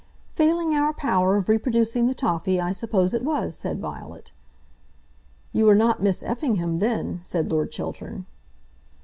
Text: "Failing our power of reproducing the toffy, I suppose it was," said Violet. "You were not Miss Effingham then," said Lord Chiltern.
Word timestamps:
"Failing 0.33 0.73
our 0.73 0.93
power 0.93 1.37
of 1.37 1.47
reproducing 1.47 2.07
the 2.07 2.15
toffy, 2.15 2.59
I 2.59 2.71
suppose 2.71 3.13
it 3.13 3.23
was," 3.23 3.55
said 3.55 3.79
Violet. 3.79 4.31
"You 5.53 5.65
were 5.65 5.75
not 5.75 6.01
Miss 6.01 6.23
Effingham 6.23 6.79
then," 6.79 7.19
said 7.21 7.51
Lord 7.51 7.71
Chiltern. 7.71 8.25